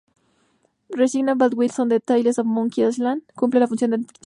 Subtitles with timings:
[0.89, 4.19] Reginald Van Winslow de "Tales of Monkey Island" cumple la función de anfitrión.